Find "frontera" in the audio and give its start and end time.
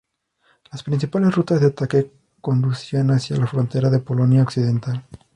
3.45-3.91